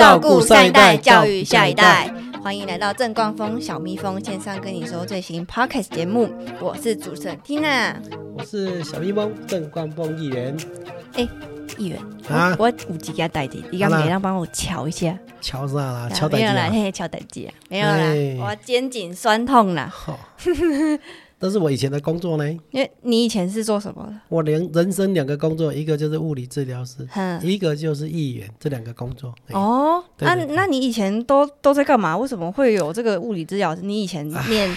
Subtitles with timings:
[0.00, 2.10] 照顾上一代，教育下一代。
[2.42, 6.26] 欢迎来到正冠峰小蜜蜂线上跟你说最新 podcast 节目，
[6.58, 7.96] 我是主持人 Tina。
[8.34, 10.56] 我是小蜜蜂正冠峰议员。
[11.12, 11.28] 哎，
[11.76, 12.00] 议员
[12.30, 16.08] 啊我我有几家代志，你刚好啦每让帮我瞧一下，瞧啥啦？
[16.08, 16.70] 敲代机没有啦，啊？
[16.72, 19.92] 嘿嘿，瞧代志啊，没有啦哎，我肩颈酸痛啦，
[21.40, 22.48] 好，这是我以前的工作呢。
[22.70, 24.14] 因为你以前是做什么的？
[24.28, 29.34] 我两人生两个工作，一个就是物理治疗师，哼，一个就是议员，这两个工作。
[29.48, 32.16] 哎哦，那那你以前都都在干嘛？
[32.16, 33.82] 为什么会有这个物理治疗师？
[33.82, 34.68] 你以前念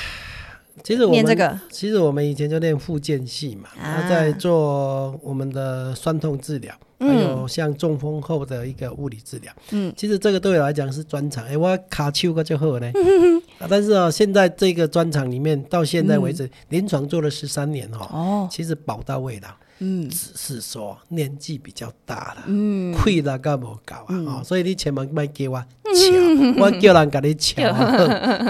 [0.82, 1.60] 其实我们念这个。
[1.70, 3.84] 其实我们以前就练复健系嘛，啊。
[3.84, 9.54] 然后在做我们的酸痛治疗，还有像中风后的一个物理治疗。
[9.72, 12.92] 嗯，其实这个对我来讲是专长，哎、我卡丘个就好呢。
[13.60, 20.10] 啊但是啊、现在这个专场里面，到现在为止，临床做了十三年哦，哦，其实保到位了，嗯。
[20.10, 22.44] 只是说年纪比较大了。
[22.48, 27.84] 嗯，亏了干无搞啊、哦，所以你千万别给我瞧， 我叫人给你瞧啊、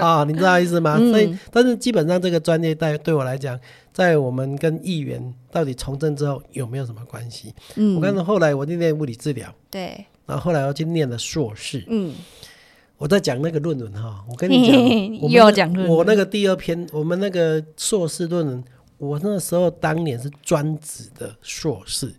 [0.00, 0.96] 啊，你知道意思吗？
[1.00, 1.10] 嗯。
[1.10, 3.58] 所以，但是基本上这个专业带对我来讲，
[3.92, 7.52] 在我们跟议员到底从政之后有没有什么关系？
[7.76, 7.96] 嗯。
[7.96, 12.14] 我看到后来我就念物理治疗，对，然后后来我去念了硕士，嗯，
[12.96, 14.74] 我在讲那个论文哈，我跟你讲，
[15.20, 15.96] 我又要讲论文。
[15.98, 18.64] 我那个第二篇，我们那个硕士论文，
[18.98, 22.14] 我那时候当年是专职的硕士，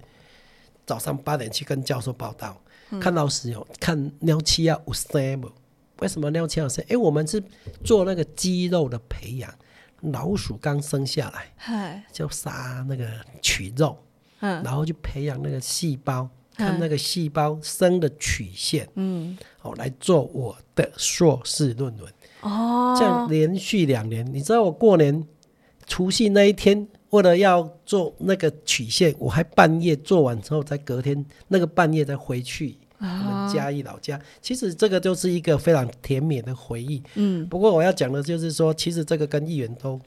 [0.86, 5.52] 早上八点去跟教授报道，嗯看老师有看尿气要五 c 不？
[6.00, 6.84] 为什么尿气要生？
[6.90, 7.42] 哎，我们是
[7.84, 9.54] 做那个肌肉的培养，
[10.02, 13.08] 老鼠刚生下来嗨，就杀那个
[13.42, 13.98] 取肉，
[14.42, 22.14] 嗯然后去培养那个细胞，嗯看那个细胞生的曲线，嗯，哦，来做我的硕士论文。
[22.42, 25.26] 哦，这样连续两年，你知道我过年
[25.88, 34.20] 除夕那一天，为了要做那个曲线，我还半夜做完之后，再隔天那个半夜再回去我们嘉义老家。
[34.42, 37.02] 其实这个就是一个非常甜美的回忆。
[37.16, 40.00] 嗯不过我要讲的就是说，其实这个跟议员都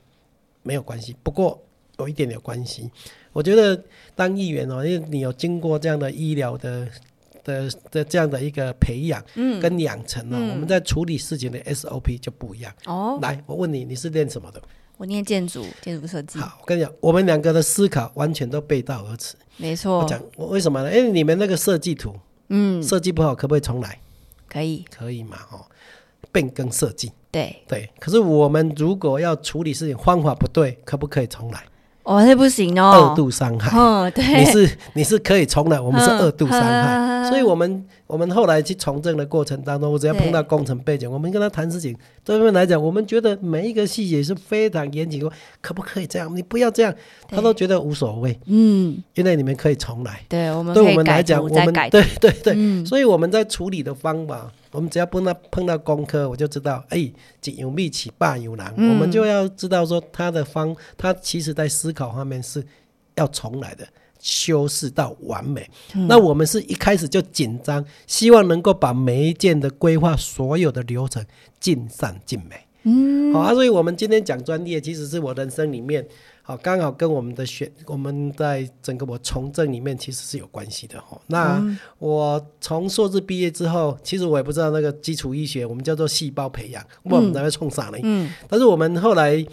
[0.63, 1.63] 没有关系，不过
[1.99, 2.91] 有一点有关系。
[3.33, 3.81] 我觉得
[4.15, 6.89] 当议员哦，因为你有经过这样的医疗的。
[7.45, 12.71] 的的这样的一个培养嗯，跟养成哦，嗯我们在处理事情的 SOP 就不一样。
[12.85, 14.61] 哦，来，我问你，你是练什么的？
[14.99, 19.37] 我念建筑，建筑设计，好，我跟你讲，我们两个的思考完全都背道而驰。
[19.57, 20.95] 没错我，讲我为什么呢？
[20.95, 22.13] 因为你们那个设计图
[22.49, 24.01] 嗯，设计不好，可不可以重来？
[24.49, 25.37] 可以，可以嘛？
[25.53, 25.65] 哦，
[26.33, 27.89] 变更设计对，对。
[28.01, 31.63] 可是我们如果要处理事情方法不对，可不可以重来？
[32.03, 33.71] 哦，那不行哦二哦，度伤害。
[33.79, 45.31] 嗯，对，你是你是可以重来，我们是嗯二度伤害，嗯所以我们我们后来去从政的过程当中，我只要碰到工程背景，我们跟他谈事情，对面来讲，我们觉得每一个细节是非常严谨的，
[45.61, 46.35] 可不可以这样？
[46.35, 46.95] 你不要这样，
[47.29, 50.25] 他都觉得无所谓，嗯，因为你们可以重来。
[50.27, 50.75] 对，我们
[51.05, 62.65] 来讲，我们对对对，嗯，所以我们在处理的方法，我们只要碰到碰到工科，我就知道，哎，井有密起霸有难，嗯我们就要知道说他的方，他其实在思考方面是
[63.17, 63.87] 要重来的。
[64.21, 71.25] 修饰到完美，嗯那我们是一开始就紧张，希望能够把每一件的规划所有的流程
[71.61, 72.57] 尽善尽美。
[72.83, 76.07] 嗯，好啊，所以我们今天讲专业，其实是我人生里面，
[76.43, 81.21] 好刚好跟我们的选，我们在整个我从政里面其实是有关系的哈。
[81.27, 81.63] 那
[81.99, 87.99] 我从硕士毕业之后，其实我也不知道那个基础医学，我们叫做细胞培养，我们才会冲啥呢？
[88.03, 89.47] 嗯，但是我们后来。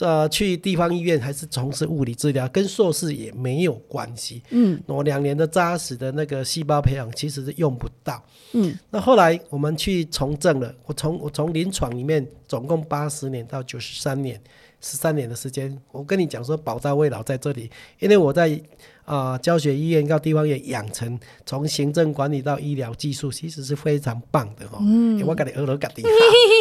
[0.00, 4.42] 呃，去地方医院还是从事物理治疗，跟硕士也没有关系。
[4.50, 8.22] 嗯，我两年的扎实的那个细胞培养其实是用不到。
[8.52, 14.40] 嗯，那后来我们去从政了，我从我从临床里面总共八十年到九十三年，
[14.80, 18.60] 十三年的时间，我跟你讲说宝刀未老在这里，因为我在
[19.10, 26.02] 啊、教学医院到地方也养成从行政管理到医疗技术，其实是非常棒的哦、嗯，我跟你额头嘎地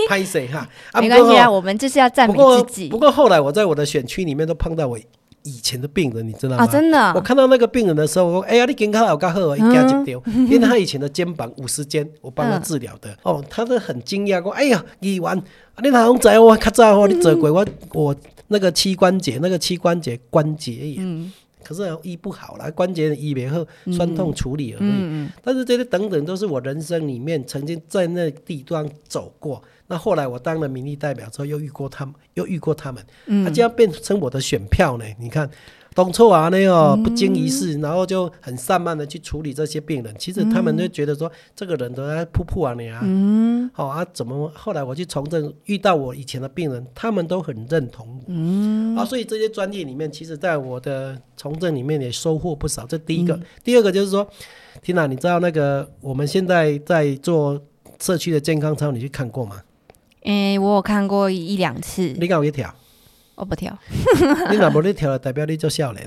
[0.10, 0.68] 拍谁哈？
[0.92, 4.98] 啊没关系啊，我们就是要赞美自己不过后来我在我的选区里面都碰到我
[5.44, 6.64] 以前的病人，你知道吗？
[6.64, 10.22] 啊，真的我，看到那个病人的时候，我说：“哎呀，你健康好较好，一加一丢。
[10.26, 13.16] 因为他以前的肩膀五十肩，我帮他治疗的。
[13.24, 18.16] 哦，他都很惊讶，说：“哎呀，医员，啊你哪能知我较早哦，你做过我我
[18.50, 21.32] 那个膝关节，那个膝关节关节炎，嗯
[21.64, 24.80] 可是医不好了，关节医没后，酸痛处理而已。
[24.82, 29.62] 嗯嗯，但是这些等等都是我人生里面曾经在那地段走过。
[29.88, 35.06] 那后来我当了民意代表之后，又遇过他们，又遇过他们，嗯他、这样变成我的选票呢？
[35.20, 35.50] 你看，
[35.96, 40.16] 董错啊，那哦不经一事，然后就很散漫的去处理这些病人。
[40.18, 48.24] 其实他们就觉得说，这个人都在扑扑啊你啊，嗯好、啊，怎么后来我去从政遇到我以前的病人，他们都很认同我。
[48.28, 52.86] 嗯啊，所以这些专业里面，其实在我的从政里面也收获不少。
[52.86, 54.28] 这第一个，第二个就是说，
[54.82, 57.60] 缇娜，你知道那个我们现在在做
[58.00, 59.62] 社区的健康操，你去看过吗？
[60.24, 62.74] 诶、我有看过一两次，你敢有去跳？
[63.40, 63.76] 我不跳。
[64.52, 66.06] 你若无咧跳，代表你做少年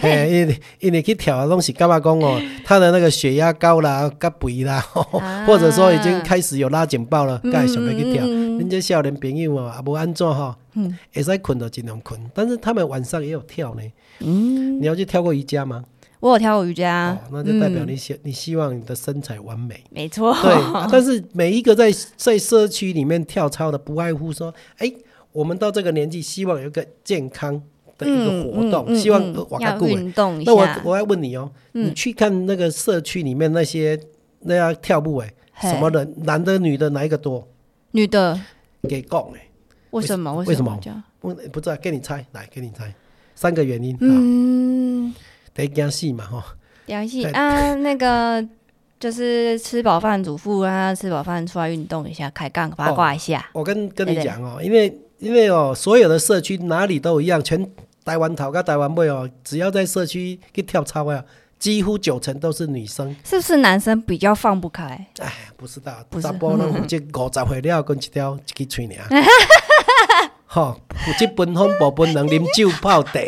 [0.30, 4.76] 因为因为去跳啊，拢是感觉讲哦，他的那个血压高啦、甲肥啦，
[5.20, 8.24] 啊 或者说已经开始有拉警报了，该想要去跳。
[8.24, 12.18] 嗯嗯嗯恁这少年朋友哦，也无安怎吼，嗯会使困就尽量困。
[12.34, 13.82] 但是他们晚上也有跳呢。
[14.20, 15.84] 嗯，你要去跳过瑜伽吗？
[16.20, 19.80] 我有跳过瑜伽，哦，那就代表嗯你希你希望你的身材完美。
[19.90, 20.36] 没错。
[20.42, 24.92] 对，啊但是每一个在在社区里面跳操的，不外乎说，哎，
[25.32, 27.60] 我们到这个年纪，希望有一个健康
[27.96, 29.86] 的一个活动，嗯嗯希望嗯呃瓦卡要固。
[29.86, 30.68] 运动一那我。
[30.84, 33.98] 我要问你哦，嗯你去看那个社区里面那些
[34.40, 37.46] 那样跳舞哎，什么人，男的女的哪一个多？
[37.92, 38.40] 女的？
[38.88, 39.48] 给供哎，
[39.90, 40.32] 为什么？
[40.34, 41.02] 为什么这样？
[41.20, 42.94] 我不知道，给你猜，来给你猜，
[43.34, 45.12] 三个原因啊，嗯，
[45.52, 46.44] 第一件事嘛哈，
[46.86, 48.46] 了解对啊，那个
[49.00, 53.50] 就是吃饱饭，主妇啊吃饱饭出来运动一下，开杠八卦一下。
[53.52, 57.70] 我跟跟你讲哦，因为因为哦，所有的社区哪里都一样，全
[58.04, 61.22] 台湾头跟台湾尾哦，只要在社区去跳操啊，
[61.58, 63.14] 几乎九成都是女生。
[63.24, 65.06] 是不是男生比较放不开？
[65.18, 69.24] 哎，不知道，不是查甫拢负责五十岁了，跟一条一支喙尔。
[70.46, 73.20] 吼，负责分风无分能啉酒泡茶，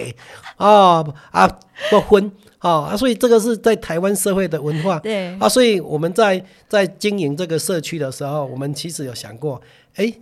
[0.56, 1.46] 哦啊
[1.90, 4.98] 不分，哦啊，所以这个是在台湾社会的文化。
[5.00, 9.60] 对，啊，所以我们在在经营这个社区的时候，我们其实有想过，
[9.96, 10.14] 哎，碰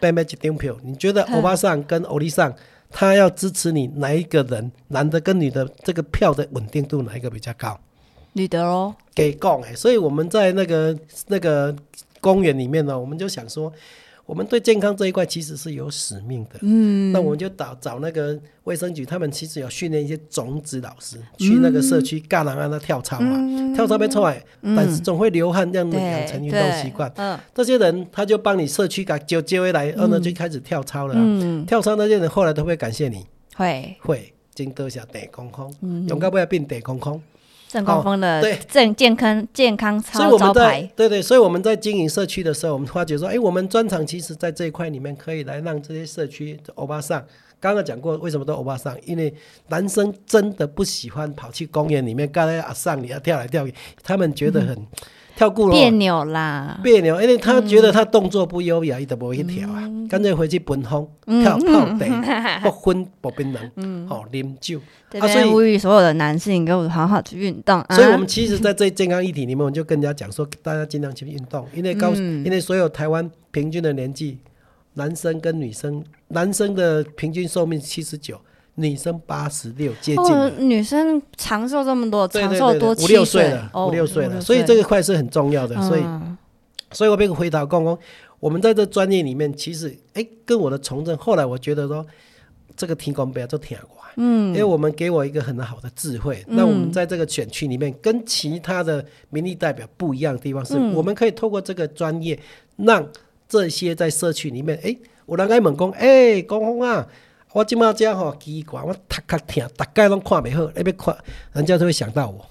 [0.00, 2.54] 背没几张票，你觉得欧巴桑跟欧丽桑，
[2.90, 7.78] 他要支持你哪一个人，男的跟女的这个票的稳定度哪一个比较高？
[8.32, 8.94] 女的哦。
[9.14, 10.98] 给讲哎，所以我们在那个
[11.28, 11.74] 那个
[12.20, 13.72] 公园里面呢，我们就想说，
[14.26, 16.58] 我们对健康这一块其实是有使命的。
[16.62, 27.12] 嗯，那我们就找找那个卫生局，他们其实有训练一些种子老师去那个社区干人让他跳操嘛，跳操被出来，但是总会流汗，让你养成运动习惯。
[27.16, 31.14] 嗯这些人他就帮你社区给揪揪回来，然后呢就开始跳操了。
[31.14, 33.26] 啊、嗯，跳操那些人后来都会感谢你，
[33.56, 33.96] 会。
[34.00, 35.74] 会真多下地空空，
[36.08, 37.20] 勇敢不要变地空空。
[37.74, 40.90] 郑光峰的对正健康健康操所以我们在招牌。
[40.94, 47.20] 对对，所以我们在经营社区的时候，我们发觉说，哎，我们专长其实在这一块里面可以来让这些社区欧巴桑。
[47.58, 48.96] 刚刚讲过，为什么都欧巴桑？
[49.04, 49.34] 因为
[49.68, 53.74] 男生真的不喜欢跑去公园里面，刚才阿上你要跳来跳去，
[54.04, 54.86] 他们觉得很、
[55.34, 61.08] 跳过了别扭啦，别扭，因为他觉得他动作不优雅，伊都不会去跳啊，干脆回去奔风、
[61.42, 63.70] 跳泡茶、不昏不冰冷，
[64.24, 64.80] 好啉酒。
[65.10, 67.94] 这啊所以边呼吁所有的男性，给我好好去运动啊！
[67.94, 74.38] 所以，我们其实，在这健康议题里面，我们就跟人家讲说，大家尽量去运动，因为高，嗯因为所有台湾平均的年纪，
[74.94, 78.40] 男生跟女生，男生的平均寿命七十九，
[78.74, 85.74] 女生八十六，接近女生长寿这么多，对长寿多七六岁了，哦五六岁了，五所以这个块是很重要的。
[85.82, 86.36] 所以，嗯
[86.92, 87.98] 所以我被回答公公，
[88.38, 92.06] 我们在这专业里面，其实哎，跟我的从政，后来我觉得说，
[92.76, 102.38] 这个提供不要做听过，嗯，因为我们给我一个很好的智慧，那我们在这个选区里面，跟其他的民意代表不一样的地方是，我们可以透过这个专业，
[102.76, 103.06] 让
[103.48, 104.96] 这些在社区里面，哎，
[105.26, 107.06] 有人爱问讲，哎，公公啊。
[107.52, 111.16] 我今嘛这样吼奇怪，我头壳疼，大概拢看袂好，那边看，
[111.52, 112.44] 人家就会想到我。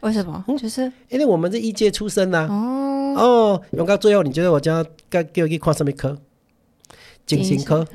[0.00, 0.44] 为什么？
[0.58, 3.62] 就是因为我们是一届出身呐、哦哦。
[3.70, 6.18] 勇到最后，你觉得我将该叫你去看什么科？
[7.26, 7.86] 精神科，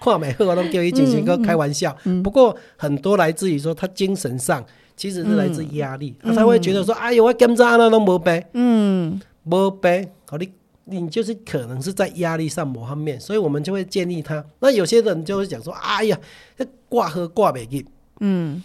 [0.00, 1.96] 看美好我都叫你精神科， 开玩笑。
[2.22, 4.64] 不过很多来自于说他精神上
[4.96, 10.50] 其实是来自压力，啊他会觉得说：“哎呦，我检查那都没病，嗯，没病，好你
[10.84, 14.44] 你就是可能是在压力上某方面，所以我们就会建议他。
[14.60, 16.18] 那有些人就会讲说：哎呀，
[16.56, 17.84] 这挂喝挂袂进。
[18.20, 18.62] 嗯，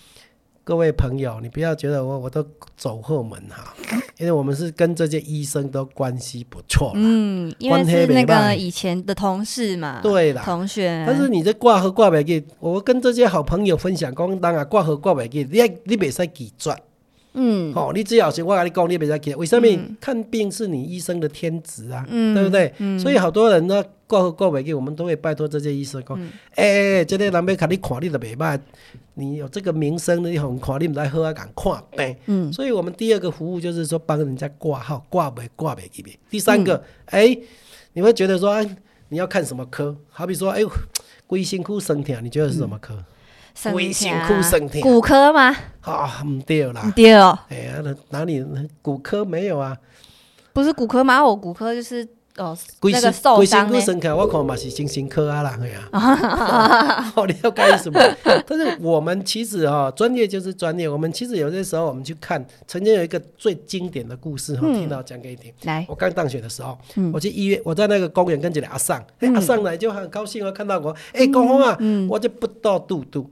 [0.67, 2.45] 各位朋友，你不要觉得我我都
[2.75, 3.73] 走后门哈，
[4.17, 6.95] 因为我们是跟这些医生都关系不错啦。
[6.95, 16.75] 嗯，因为是那个以前的同事嘛，对啦同学，但是你这挂和挂袂记，我跟这些好朋友分享讲，当啊挂和挂袂记，你爱你袂使拒绝，
[17.33, 19.35] 嗯，哦、你只要是我跟你讲，你袂使拒绝。
[19.35, 19.67] 为什么？
[20.01, 22.73] 看病是你医生的天职啊，嗯对不对？
[22.99, 28.59] 所以好多人呢挂号挂袂记，我们都会拜托这些医生讲，嗯哎、欸，这个人要看你看，你都袂歹，
[29.13, 32.15] 你有这个名声，你红看，你唔来好啊，敢看病。
[32.25, 36.17] 嗯，所以我们第二个服务就是说帮人家挂号，挂袂挂袂记别。
[36.29, 37.37] 第三嗯个，哎、
[37.93, 38.67] 你会觉得说，哎，
[39.09, 39.95] 你要看什么科？
[40.09, 40.61] 好比说，哎，
[41.27, 42.97] 龟辛苦生疼，你觉得是什么科？
[43.57, 45.55] 生胃辛疼苦生疼骨科吗？
[45.81, 48.45] 啊，唔对啦，对哦，哎呀，那哪里
[48.81, 49.75] 骨科没有啊？
[50.53, 51.25] 不是骨科吗？
[51.25, 53.73] 我骨科就是哦，那个受伤呢？
[53.73, 57.13] 骨生起来，我看嘛是精神科啊啦，对啊。
[57.15, 57.99] 哦，你要干什么？
[58.45, 60.87] 但是我们其实哈、专业就是专业。
[60.87, 65.51] 我们其实有些时候我们去看，曾经有一个最经典的故事哈、嗯听到讲给你听。
[65.63, 66.77] 来，我刚当选的时候，
[67.13, 71.77] 我去医院，我在那个公园跟这个阿尚，哎、阿尚来就很高兴啊，看到我，哎、公公啊，
[72.09, 73.29] 我就不到肚肚，哦，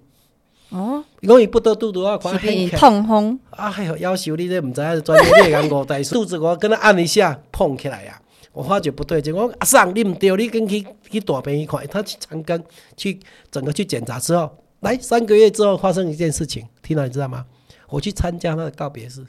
[1.25, 8.22] 伊讲伊不得肚肚，啊看是被很起来痛风，啊，还有要求你这唔知影专业，你讲五代数，肚子我跟他按一下，碰起来啊、
[8.53, 12.62] 我发觉不对劲，我说阿桑你唔对，你跟去去大病一看，他去长庚
[12.96, 14.51] 去整个去检查之后，
[14.82, 17.44] 来三个月之后发生一件事情，听到你知道吗？
[17.89, 19.25] 我去参加他的告别式，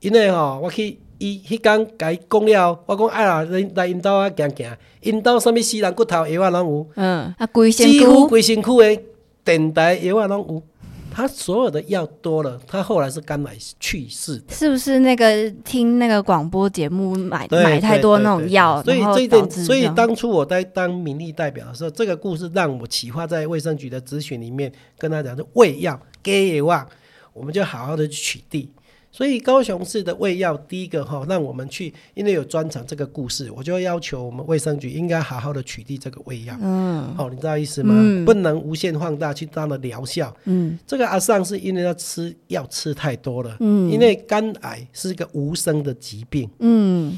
[0.00, 6.86] 因为吼、我去伊迄天甲伊讲了，我讲哎呀，来来因兜啊行行，因兜什物死人骨头药啊拢有。
[6.96, 9.02] 嗯，啊，规身躯，几乎规身躯的
[9.44, 10.62] 电台药啊拢有，
[11.10, 14.52] 他所有的药多了，他后来是肝癌去世的。
[14.52, 26.88] 是不是那个听那个广播节目买买太多那种药，所以这一点，所以当初我在当民意代表的时候，这个故事让我启发在卫生局的咨询里面，跟他讲说胃药给药啊，
[27.32, 28.66] 我们就好好的去取缔。
[29.14, 36.58] 所以高雄市的胃药，第一个哈，让我们去，因为有专长这个故事，我就要求我们卫生局应该好好的取缔这个胃药。
[36.60, 37.14] 嗯。
[37.16, 37.94] 哦，你知道意思吗？
[37.96, 38.24] 嗯。
[38.24, 40.36] 不能无限放大去它的疗效。
[40.46, 40.76] 嗯。
[40.84, 43.88] 这个阿尚是因为他吃药吃太多了，嗯。
[43.88, 47.16] 因为肝癌是一个无声的疾病，嗯。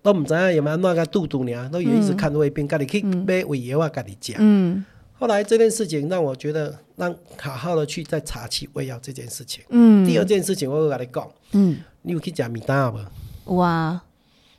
[0.00, 4.36] 都唔知影有没有那个肚肚呢，都以为一直看胃病，家己去买胃药啊，家己食。
[4.38, 4.84] 嗯
[5.22, 9.62] 后来这件事情让我觉得，让好好的去再查起胃药这件事情。
[9.68, 13.54] 嗯，第二件事情，我要跟你讲，嗯，你有去食米蛋无？
[13.56, 14.02] 哇，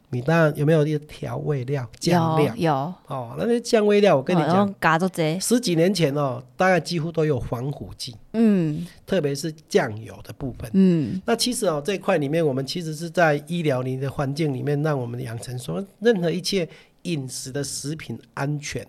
[0.10, 2.55] 米蛋有没有一些调味料、酱料？
[2.55, 2.74] 有有，
[3.08, 10.72] 哦，那些酱味料，我跟你讲，哦然后嘎都这，十几年前哦，大概几乎都有防腐剂，嗯特别是酱油的部分。
[10.72, 16.65] 嗯那其实哦，这一块里面，我们其实是在医疗里的环境里面，让我们养成说，任何一切
[17.01, 18.88] 饮食的食品安全，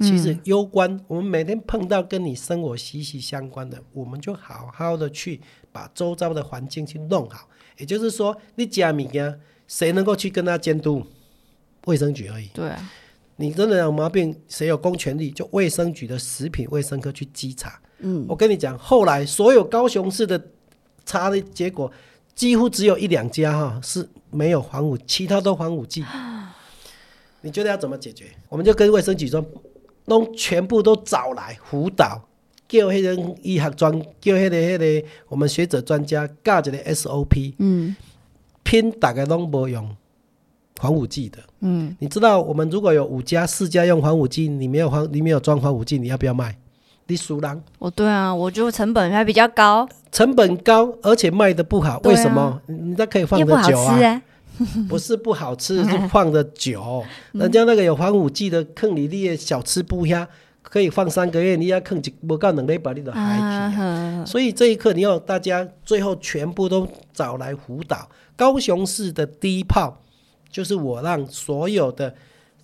[0.00, 5.40] 其实攸关我们每天碰到跟你生活息息相关的，我们就好好的去
[5.72, 7.48] 把周遭的环境去弄好。
[7.78, 11.04] 也就是说，你家物件，谁能够去跟他监督？
[11.86, 12.48] 卫生局而已。
[12.54, 12.90] 对啊，
[13.36, 15.30] 你真的有毛病，谁有公权力？
[15.30, 17.80] 就卫生局的食品卫生科去稽查。
[17.98, 20.42] 嗯我跟你讲，后来所有高雄市的
[21.04, 21.90] 查的结果，
[22.34, 26.04] 几乎只有一两家哈是没有防腐，其他都防腐剂。
[27.42, 28.26] 你觉得要怎么解决？
[28.48, 29.44] 我们就跟卫生局说，
[30.06, 32.20] 弄全部都找来辅导，
[32.68, 37.94] 叫迄个医学专，叫迄、个迄、个我们学者专家教一个 SOP，嗯
[38.62, 39.88] 拼大概拢无用
[40.76, 41.38] 防腐剂的。
[41.60, 46.56] 嗯，你知道我们如果有五家四家用防腐剂，你没有防，你没有装防腐剂，你要不要卖？
[47.08, 52.60] 你输人，哦对啊，我觉得成本还比较高，成本高，而且卖的不好，啊为什么？
[52.66, 54.22] 你你那可以放又不好的久啊，
[54.88, 57.04] 不是不好吃，是放的久。
[57.32, 60.28] 人家那个有防腐剂的，坑里你的小吃不呀，
[60.62, 63.76] 可以放三个月，你要坑几不到两礼拜，你都海啊去。
[63.76, 68.08] 哼所以这一刻，你要大家最后全部都找来辅导。
[68.34, 70.00] 高雄市的第一炮，
[70.50, 72.14] 就是我让所有的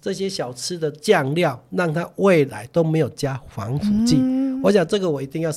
[0.00, 4.18] 这些小吃的酱料，让它未来都没有加防腐剂。
[4.62, 5.50] 我想这个我一定要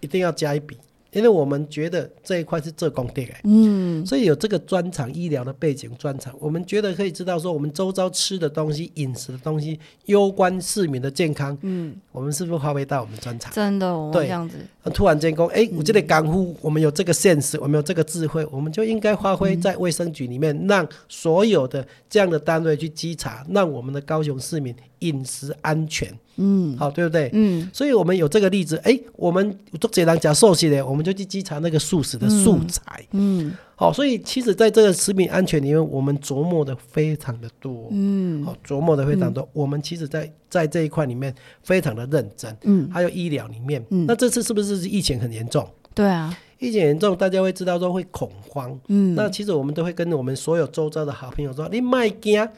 [0.00, 0.76] 一定要加一笔，
[1.12, 3.32] 因为我们觉得这一块是做工地的。
[3.44, 11.56] 嗯所以有这个专长医疗的背景专长，我们觉得可以知道说，我们周遭吃的东西、饮食的东西，攸关市民的健康。
[11.62, 13.52] 嗯，我们是不是发挥到我们专长？
[13.52, 14.56] 真的哦，对这样子，
[14.92, 27.30] 突然间讲，哎、我这里干呼，我们有这个现实，我们有这个智慧，我们就应该发挥在卫生局里面，让所有的这样的单位去稽查，让我们的高雄市民饮食安全，嗯好，对不对？
[27.32, 33.04] 嗯所以我们有这个例子，哎、我们做这人讲寿喜的，我们就去稽查那个素食的素材。
[33.12, 39.46] 嗯好，所以其实在这个食品安全里面，我们琢磨的非常的多，嗯好，琢磨的非常多。
[39.52, 45.68] 我们其实在在这一块里面非常的认真，嗯，还有医疗里面，嗯那这次是不是疫情很严重？
[45.94, 48.78] 对啊，疫情严重，大家会知道说会恐慌。
[48.88, 52.48] 嗯那其实我们都会跟我们所有周遭的好朋友说：“你卖惊，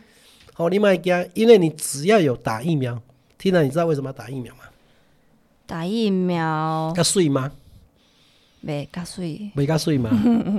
[0.53, 3.01] 好，你卖惊，因为你只要有打疫苗。
[3.45, 4.63] 听了，你知道为什么要打疫苗吗？
[5.67, 7.53] 打疫苗要睡吗？
[8.63, 10.09] 没加水，没加睡吗？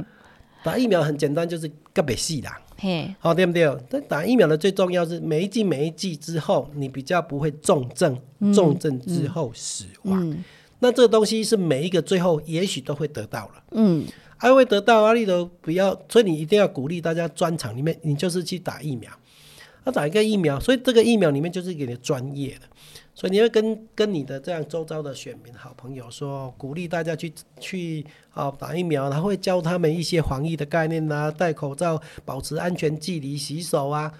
[0.64, 2.62] 打疫苗很简单，就是个别死啦。
[2.78, 3.76] 嘿，好，对不对？
[3.90, 8.16] 但打疫苗的最重要是每一剂每一剂之后，你比较不会重症，
[8.54, 10.30] 重症之后死亡。
[10.30, 10.44] 嗯
[10.78, 13.64] 那这个东西是每一个最后也许都会得到了。
[13.72, 14.06] 嗯
[14.38, 19.12] 还会得到啊，你都不要，所以你一定要鼓励大家专场里面，你就是去打疫苗，
[19.86, 22.62] 要打一个疫苗，所以这个疫苗里面就是给你专业的，
[23.14, 34.12] 所以你会跟跟你的这样周遭的选民好朋友说，鼓励大家去去啊打疫苗，然后会教他们一些防疫的概念啊，戴口罩、保持安全距离、洗手啊。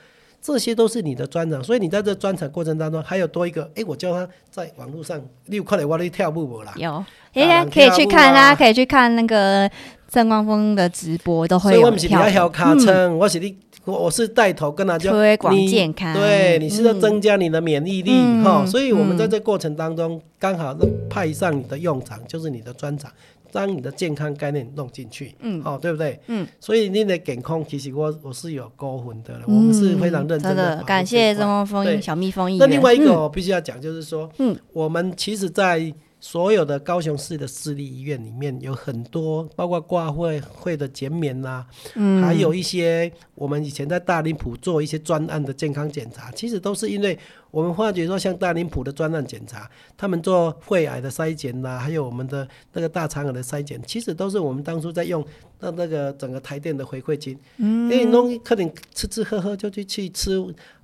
[0.42, 6.72] 这些都是你的专长，所以你在这专场过程当中，还有多一个，哎，我教他在网络上，你有看到我在跳舞不啦？
[6.78, 7.04] 有，
[7.34, 9.68] 大大家人可以去看，跳舞啊大家可以去看那个
[10.08, 20.76] 郑光峰的直播，都所以会有我不是比较跳舞小卡称，我是你，我我是带头跟他讲推广健康对，你是要嗯增加你的免疫力嗯哈、所以我们在嗯这过程当中，刚好
[21.10, 23.12] 派上你的用场，就是你的专长。
[23.52, 26.20] 将你的健康概念弄进去，嗯哦，对不对？
[26.28, 30.84] 嗯，所以你的健康其实我我是有高分的了，我们是非常认真嗯真的的。
[30.84, 35.80] 感谢郑光峰对小蜜蜂议那另外一个我必须要讲，就是说，嗯嗯，我们其实，在
[36.28, 41.64] 所有的高雄市的私立医院里面，有很多包括挂会会的减免呐、
[41.94, 42.20] 嗯。
[42.24, 47.16] 还有一些我们以前在大林埔做一些专案的健康检查，其实都是因为
[47.52, 55.24] 我们发觉说，像大林埔的专案检查，他们做肺癌的筛检呐，还有我们的那个大肠癌的筛检，其实都是我们当初在用
[55.60, 60.38] 那那个整个台电的回馈金，嗯，因为弄可能吃吃喝喝就去去吃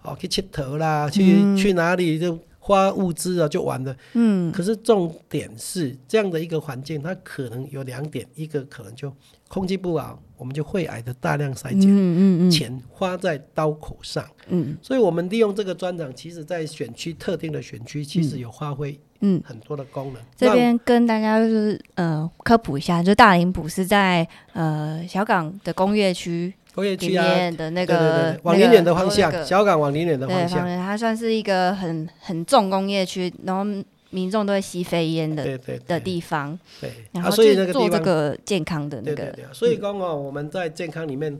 [0.03, 1.23] 哦，去吃头啦，去、
[1.57, 2.37] 去哪里就。
[2.63, 3.93] 花物资啊，就完了。
[4.13, 9.11] 嗯可是重点是这样的一个环境，它可能有两点，一个可能就
[9.47, 14.23] 空气不好，我们就会癌的大量筛检，嗯嗯嗯钱花在刀口上。
[14.47, 20.21] 嗯所以，我们利用这个专长，其实在选区特定的选区，其实有发挥嗯，很多的功能。
[20.37, 33.63] 这让边跟大家就是呃科普一下，就大林埔是在呃小港的工业区里工业区啊，面的那对对个对，往林远的方向，那个小港往林远的方向，它算是一个很很重工业区，然后
[34.09, 39.15] 民众都会吸飞烟的对对的地方，对啊，然后所以就做这那个健康的那个。
[39.15, 41.37] 对对对啊，所以刚刚，我们在健康里面，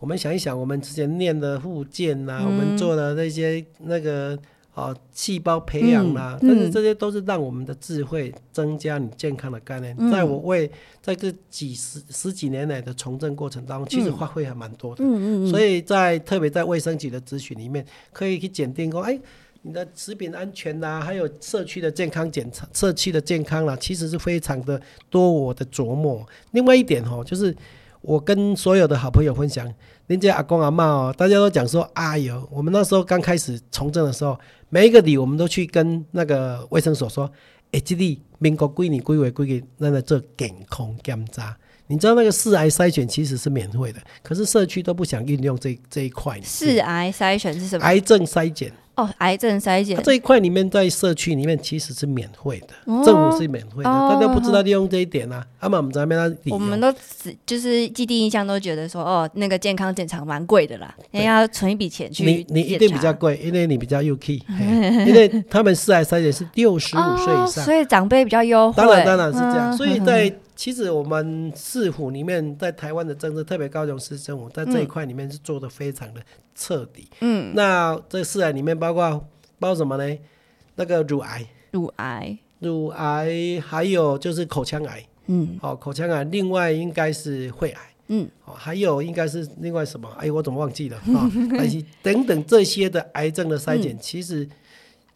[0.00, 2.46] 我们想一想，我们之前念的附件呐、嗯。
[2.46, 4.38] 我们做的那些那个
[4.74, 9.94] 啊细胞培养啦、但是这些都是让我们的智慧增加你健康的概念。
[9.98, 10.68] 嗯在我为
[11.00, 15.04] 在这几十十几年来的从政过程当中，其实嗯发挥还蛮多的。
[15.04, 19.16] 嗯嗯嗯，所以在特别在卫生局的咨询里面，可以去检定说，哎，
[19.62, 26.26] 你的食品安全呐、还有社区的健康检查、社区的健康啦、其实是非常的多我的琢磨。
[26.50, 27.54] 另外一点哦，就是
[28.04, 29.66] 我跟所有的好朋友分享，
[30.06, 37.30] 人家阿公阿妈哦，大家都讲说，哎呦，我们那时候刚开始从政的时候，每一个里我们都去跟那个卫生所说，
[37.72, 41.56] 哎，这里民国归你归为归给那来做健康检查。
[41.86, 46.38] 你知道那个四癌筛选其实是免费的，可是社区都不想运用这这一块。
[46.42, 47.84] 四癌筛选是什么？
[47.84, 55.44] 癌症筛检，哦，癌症筛检它，这一块里面在社区里面其实是免费的，哦政府是免费的，哦大家不知道利用这一点啊。
[55.60, 67.64] 阿妈我们在那边我们都只就是既定印象都觉得说，哦，那个健康检查蛮贵的啦，人家要存一笔钱去你你一定比较贵，因为你比较 UK，嘿 因为他们四癌筛检是六十五岁以哦，上。
[67.64, 68.76] 所以长辈比较优惠。
[68.76, 69.70] 当然，当然是这样。
[69.70, 70.32] 嗯所以在
[70.64, 76.22] 其实我们市府里面，在台湾的政策，特别高雄市政府在这一块里面是做的非常的
[76.54, 77.06] 彻底。
[77.20, 79.10] 嗯，那这四癌里面包括
[79.58, 80.18] 包括什么呢？
[80.76, 85.04] 那个乳癌、乳癌，乳癌，还有就是口腔癌。
[85.26, 87.82] 嗯哦，口腔癌，另外应该是肺癌。
[88.08, 90.08] 嗯，哦，还有应该是另外什么？
[90.18, 91.30] 哎，我怎么忘记了啊？
[91.58, 94.48] 但是 等等这些的癌症的筛检，其实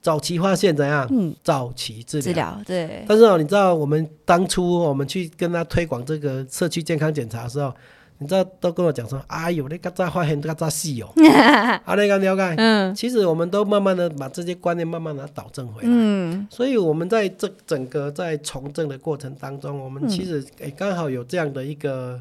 [0.09, 1.07] 早期发现怎样？
[1.11, 2.59] 嗯，早期治治疗。
[2.65, 7.71] 对，但是哦，你知道我们当初我们去跟他推广这个社区健康检查的时候，
[8.17, 11.09] 你知道都跟我讲说，哎呦，那个咋发现嘎咋细哦，
[11.85, 12.55] 啊，那个了解。
[12.57, 15.89] 嗯其实我们都慢慢的把这些观念慢慢的导正回来。
[15.93, 22.19] 嗯所以我们在这整个在从政的过程当中，我们其实诶刚好有这样的一个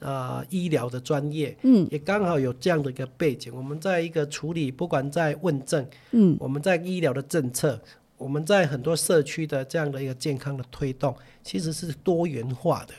[0.00, 3.54] 呃医疗的专业，嗯也刚好有这样的一个背景。
[3.54, 7.80] 我们在一个处理，不管在问政，嗯我们在医疗的政策，
[8.16, 12.94] 我们在很多社区的这样的一个健康的推动，其实是多元化的。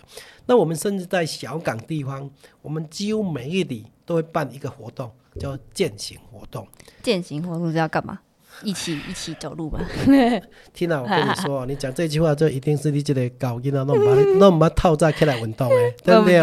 [0.46, 2.30] 那我们甚至在小港地方，
[2.62, 6.68] 我们几乎每一里都会办一个活动，叫践行活动。
[7.02, 8.20] 践行活动是要干嘛？
[8.64, 9.80] 一起一起走路吧。
[10.74, 16.42] 听到我跟你 说哦，你讲这句话，就一定是你这个搞囡仔弄把弄把套在起来运动诶， 对不对？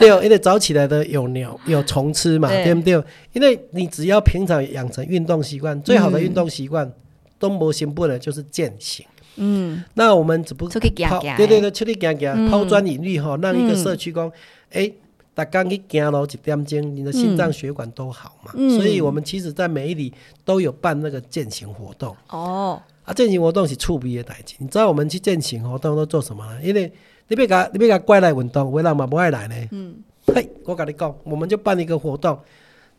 [0.00, 3.02] 对，因为早起来的有鸟有虫吃嘛，对对不对？
[3.32, 6.90] 因为你只要平常养成运动习惯，最好的运动习惯，
[7.38, 9.04] 东博行不能就是践行。
[9.36, 14.30] 嗯，那我们只不出去抛对对对，出去行行，嗯抛砖引玉哈，让一个嗯社区工，
[14.70, 14.90] 哎，
[15.34, 18.52] 大刚去行路一点钟，你的心脏血管都好嘛。
[18.54, 20.12] 嗯所以我们其实在每一里
[20.44, 22.16] 都有办那个践行活动。
[22.28, 24.54] 哦，啊，践行活动是触鼻的代志。
[24.58, 26.60] 你知道我们去践行活动都做什么呢？
[26.62, 26.90] 因为
[27.28, 29.54] 你别甲你别甲怪来运动，有的人嘛不爱来呢。
[29.72, 32.38] 嗯，嘿，我跟你讲，我们就办一个活动，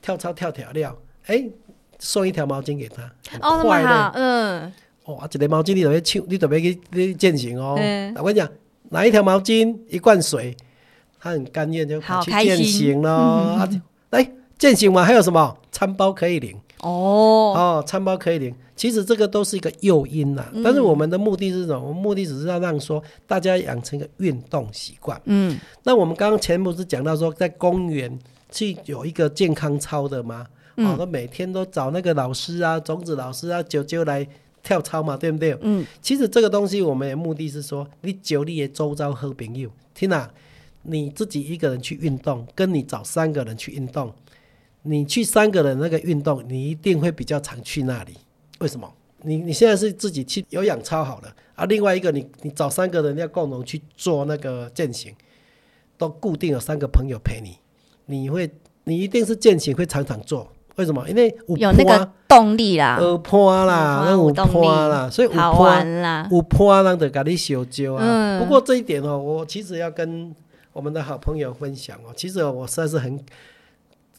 [0.01, 0.95] 跳操跳跳料，
[1.27, 1.47] 哎、
[1.99, 3.87] 送一条毛巾给他，很哦，那快乐。
[3.87, 4.73] 么好，嗯
[5.05, 7.75] 哦，啊，一个毛巾你就要抢，你就要去去践行哦。
[7.79, 8.49] 嗯我跟你讲，
[8.89, 10.57] 拿一条毛巾，一罐水，
[11.19, 13.09] 他很甘愿就跑去践行咯。
[13.09, 13.69] 啊，
[14.11, 18.53] 来践行完还有什么餐包可以领哦，哦，餐包可以领。
[18.75, 21.79] 其实这个都是一个诱因呐，但是我们的目的是什么？
[21.79, 25.19] 我们目的只是要让说大家养成一个运动习惯。
[25.25, 28.19] 嗯，那我们刚刚前不是讲到说，在公园
[28.51, 30.45] 去有一个健康操的吗？
[30.75, 34.27] 嗯哦，那每天都找那个老师啊，种子老师啊，九九来
[34.61, 35.57] 跳操嘛，对不对？
[35.61, 40.29] 嗯，其实这个东西我们的目的是说，你九你也周遭好朋友，听啊，
[40.85, 44.13] 你自己一个人去运动，跟你找三个人去运动，
[44.83, 48.13] 你去三个人那个运动，你一定会比较常去那里。
[48.59, 48.91] 为什么？
[49.23, 55.11] 你你现在是自己去有氧操好了啊，另外一个你你找三个人要共同去做那个践行，
[55.97, 57.57] 都固定有三个朋友陪你，
[58.05, 58.47] 你会
[58.83, 60.47] 你一定是践行会常常做。
[60.75, 61.09] 为什么？
[61.09, 66.27] 因为有那个动力啦，有坡啦，那有动坡啦，所以有好坡玩啦。
[66.29, 68.03] 有坡让的给你小揪啊。
[68.05, 70.35] 嗯不过这一点哦，我其实要跟
[70.75, 72.13] 我们的好朋友分享哦。
[72.17, 73.25] 其实我实在是很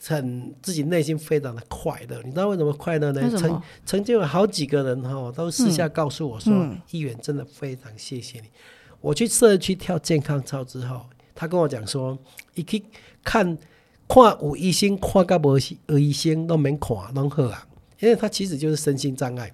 [0.03, 2.23] 很自己内心非常的快乐。
[2.25, 3.62] 你知道为什么快乐呢曾？
[3.85, 8.47] 曾经有好几个人哈、哦，都私下告诉我说嗯：“议员真的非常谢谢你。”
[9.03, 11.03] 我去社区跳健康操之后，
[11.35, 12.19] 他跟我讲说
[12.57, 12.83] ：“一去
[13.23, 13.59] 看
[14.09, 17.69] 看有医生，看到无有医生都免看，拢好啊。”
[18.01, 19.53] 因为他其实就是身心障碍，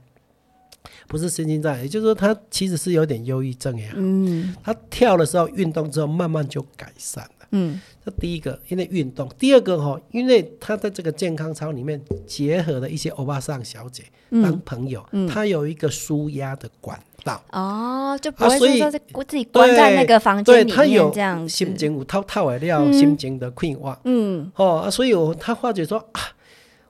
[1.06, 3.92] 不是身心障碍，也就是说他其实是有点忧郁症呀。
[3.94, 4.54] 嗯。
[4.62, 7.46] 他跳的时候运动之后，慢慢就改善了。
[7.50, 7.80] 嗯。
[8.04, 15.28] 这第一个，因为运动；第二个哈，因为他在这个健康操里面结合了一些欧巴桑小姐当嗯，朋友，嗯。
[15.28, 21.48] 他有一个舒压的管道，哦，就不会说是自己关在那个房间对里他有面这样子。
[21.48, 22.92] 心情有透透的了，嗯。
[22.92, 23.96] 心情的困惑。
[24.04, 24.50] 嗯。
[24.56, 26.20] 哦、啊，所以我他化解说啊，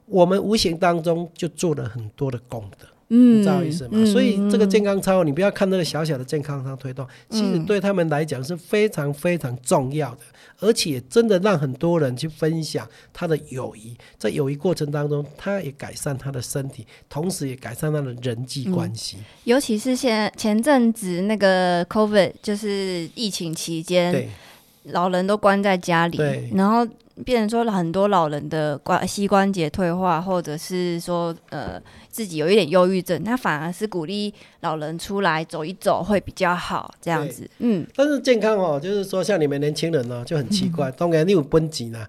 [0.06, 2.86] 我们无形当中就做了很多的功德。
[3.14, 3.90] 嗯，你知道意思吗？
[3.92, 10.20] 嗯所以这个健嗯康操，你不要看那个小小的健康操推动，其实嗯对他们来讲是非常非常重要的，
[10.60, 19.18] 而且真的让很多人去分享他的友谊，在友谊过程当中，他也改善他的身体，同时也改善他的人际关系。
[19.44, 24.28] 尤其是现前阵子那个 COVID，就是疫情期间，对
[24.84, 26.18] 老人都关在家里，
[26.54, 26.86] 然后
[27.24, 37.48] 变成说很多老人的关膝关节退化，或者是说呃自己有一点忧郁症，他反而是鼓励老人出来走一走会比较好，这样子。
[37.58, 42.06] 嗯，但是健康哦，就是说像你们年轻人呢、就很奇怪，当然你有奔级呢。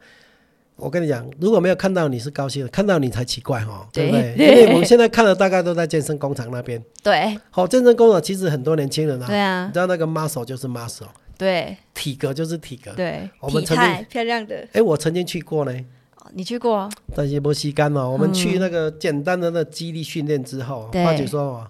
[0.76, 4.36] 我跟你讲，如果没有看到你是高兴的，看到你才奇怪哈、哦，对不对？
[4.36, 6.84] 对 因为我们现在看的大概都在健身工厂那边。
[7.04, 11.06] 对好、健身工厂其实很多年轻人啊，对啊你知道那个 muscle 就是 muscle，
[11.44, 12.94] 对体格就是体格。
[12.94, 15.72] 对，我们曾经漂亮的，哎，我曾经去过呢，
[16.16, 16.90] 哦你去过？
[17.16, 18.10] 但是没吸干哦。
[18.10, 21.68] 我们去那个简单的那肌力训练之后，对发觉说哦，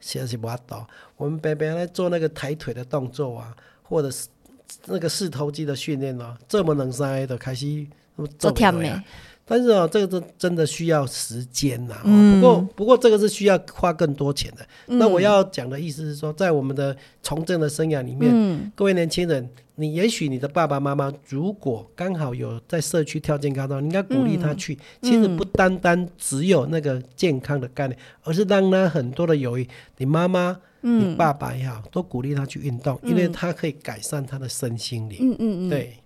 [0.00, 0.86] 现在是不到。
[1.16, 4.28] 我们白白来做那个抬腿的动作啊，或者是
[4.86, 9.02] 那个四头肌的训练啊，这么能塞的开始做做跳美不了，
[9.48, 12.40] 但是哦，这个真真的需要时间呐、哦嗯。
[12.40, 14.66] 不过不过这个是需要花更多钱的。
[14.88, 14.98] 嗯。
[14.98, 18.72] 那我要讲的意思是说，在我们的从政的生涯里面，嗯。
[18.74, 24.76] 各位年轻人，你也许你的爸爸妈妈如果刚好有在社区跳健康操，你应该鼓励他去。
[25.00, 35.18] 其实不单单只有那个健康的概念，而是让他很多的友谊，你妈妈、你嗯爸爸也好，都鼓励他去运动，因为他可以改善他的身心灵。
[35.20, 35.96] 嗯嗯嗯，，对。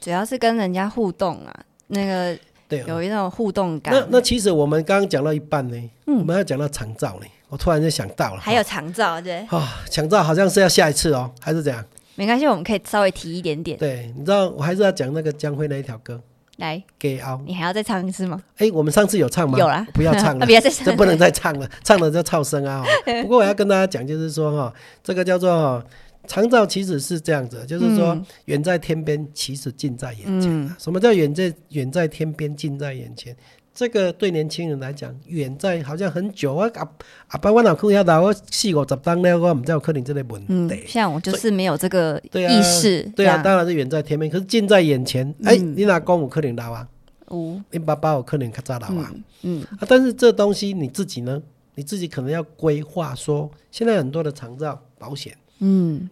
[0.00, 2.38] 主要是跟人家互动啊，那个
[2.82, 2.96] 对哦。
[2.96, 3.94] 有一种互动感。
[3.94, 11.84] 那那其实我们刚刚讲到一半呢，嗯我们要讲到长照呢，我突然就想到了，还有长照，对，啊，长照好像是要下一次哦，还是怎样？
[12.16, 13.76] 没关系，我们可以稍微提一点点。
[13.76, 16.20] 对，你知道我还是要讲那个江辉那一条歌
[16.58, 17.34] 来，《给凹》。
[17.44, 18.40] 你还要再唱一次吗？
[18.58, 19.58] 哎，我们上次有唱吗？
[19.58, 23.22] 有啦不要唱 啊了不，要再唱，这不能再唱了，唱了就噪声啊、哦。
[23.22, 25.84] 不过我要跟大家讲，就是说哈、这个叫做哈、
[26.26, 30.50] 长照其实是这样子，就是说嗯远在天边，其实近在眼前。
[30.50, 33.36] 嗯什么叫远在远在天边，近在眼前？
[33.74, 36.88] 这个对年轻人来讲，远在好像很久啊，阿
[37.28, 45.28] 阿爸我哪看遐大，我四五十当了，我唔知有可能这个问嗯题。，像我就是没有这个意识，对啊，当然是远在天边，可是近在眼前。
[45.42, 46.88] 哎、嗯你哪公有可能老啊？
[47.30, 49.12] 无，你爸爸有可能较早老啊？
[49.42, 51.42] 嗯啊，但是这东西你自己呢，
[51.74, 56.08] 你自己可能要规划说，现在很多的长照保险，嗯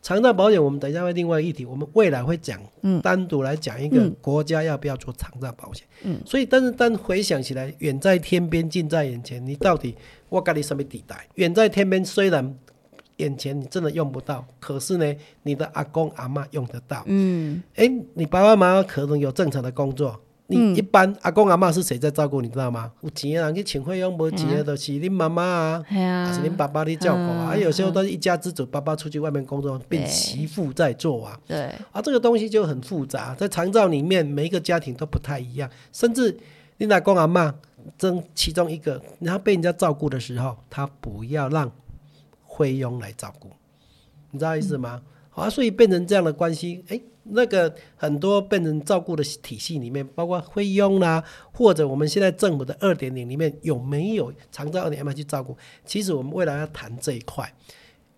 [0.00, 5.86] 长照保险我们等一下会另外一题，我们未来会讲，嗯单独来讲一个嗯国家要不要做长照保险。
[6.04, 9.94] 嗯，所以但是但回想起来，远在天边，近在眼前，你到底
[10.28, 11.26] 我跟你什么地带？
[11.34, 12.56] 远在天边虽然
[13.16, 17.02] 眼前你真的用不到，可是呢，你的阿公阿妈用得到。
[17.06, 20.18] 嗯哎，你爸爸妈妈可能有正常的工作，
[20.50, 22.40] 你一般阿公阿妈是谁在照顾？
[22.40, 22.90] 你知道吗？
[23.02, 27.48] 有钱的人去请费用，无钱的都是恁妈妈啊，还是恁爸爸在照顾啊。
[27.48, 31.38] 嗯啊，有时候都是一家之主，爸爸出去外面工作，变媳妇在做啊。
[31.46, 36.34] 对，啊，这个东西就很复杂，在长照里面，每一个家庭都不太一样，甚至
[36.78, 37.54] 你阿公阿妈
[37.98, 41.70] 争其中一个，然后被人家照顾的时候，他不要让
[42.56, 43.50] 菲佣来照顾，
[44.30, 45.02] 你知道意思吗？
[45.28, 46.98] 好、啊，所以变成这样的关系，哎，
[47.30, 55.56] 那个很多被人照顾的体系里面，包括菲佣啦，或者我们现在政府的二点零里面有没有长照二点零去照顾？
[55.84, 57.52] 其实我们未来要谈这一块，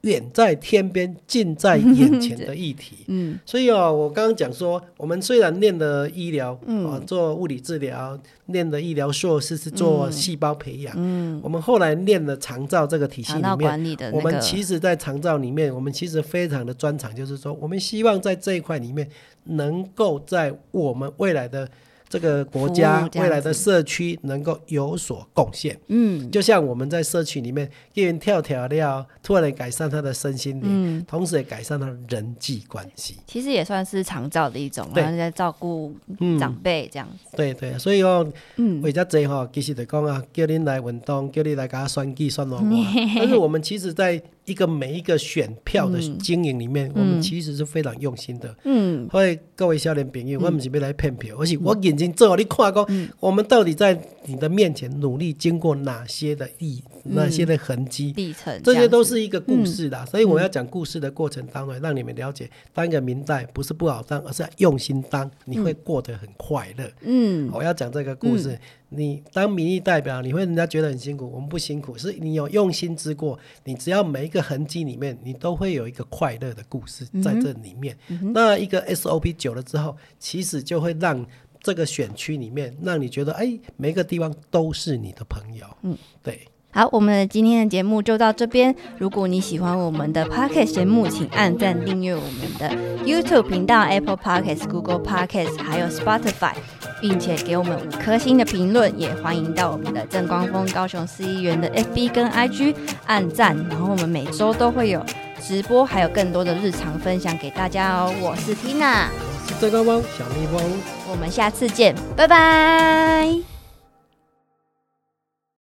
[0.02, 2.96] 远在天边，近在眼前的 议题。
[3.08, 19.06] 嗯，所以哦，我刚刚讲说，我们虽然念的医疗，嗯、做物理治疗，念的医疗硕士是做细胞培养，嗯，我们后来念的长照这个体系里面，管理的那我们，其实，在长照里面，我们其实非常的专长，就是说，我们希望在这一块里面，
[19.44, 21.68] 能够在我们未来的
[22.10, 25.78] 这个国家未来的社区能够有所贡献。
[25.86, 26.30] 嗯。
[26.30, 33.16] 就像我们在社区里面，一人跳跳料，突然改善他的身心灵，嗯，同时也改善他的人际关系。
[33.26, 35.02] 其实也算是长照的一种，对。
[35.02, 42.62] 然后在照顾嗯，长辈这样子，对对，所以哦，嗯，为遮济吼，其实就讲啊，叫恁来运动，叫你来给他选举选我我。
[43.16, 48.52] 但是我们其实在一个每一个选票的经营里面，我们其实是非常用心的。
[48.64, 58.12] 嗯，所以各位少年朋友，我们是要来骗票，而且我眼睛做，你看讲，嗯我们到底在你的面前努力经过哪些的意，哪些的痕迹？
[58.16, 66.90] 历程这些都是一个故事啦，所以我要讲故事的过程当中，让你们了解，当一个明代不是不好当，而是要用心当，你会过得很快乐。
[67.02, 68.58] 嗯我要讲这个故事，
[68.88, 73.38] 你当民意代表，你会人家觉得很辛苦，我们不辛苦，是你有用心之过。
[73.64, 77.96] 你只要每一个痕迹里面，你都会有一个快乐的故事在这里面。
[78.34, 81.24] 那一个 SOP 久了之后，其实就会让
[81.62, 85.66] 这个选区里面，让你觉得，哎，每个地方都是你的朋友。
[85.82, 86.46] 嗯，对。
[86.72, 88.72] 好，我们今天的节目就到这边。
[88.96, 92.70] 如果你喜欢我们的 Podcast 节目，请按赞订阅我们的
[93.04, 96.54] YouTube 频道、Apple Podcasts、Google Podcasts，还有 Spotify，
[97.00, 98.96] 并且给我们五颗星的评论。
[98.96, 103.56] 也欢迎到我们的正光峰高雄市议员的 FB 跟 IG 按赞。
[103.68, 105.04] 然后我们每周都会有
[105.42, 108.14] 直播，还有更多的日常分享给大家哦。
[108.20, 109.08] 我是 Tina，
[109.50, 110.62] 是郑高峰，小蜜蜂。
[111.10, 113.59] 我们下次见，拜拜。